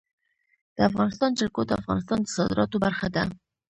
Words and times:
د 0.75 0.77
افغانستان 0.89 1.31
جلکو 1.39 1.61
د 1.65 1.71
افغانستان 1.81 2.19
د 2.21 2.25
صادراتو 2.37 2.77
برخه 2.85 3.07
ده. 3.15 3.23